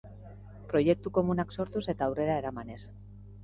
Proiektu 0.71 1.11
komunak 1.19 1.55
sortuz 1.59 1.85
eta 1.95 2.07
aurrera 2.11 2.41
eramanez. 2.45 2.83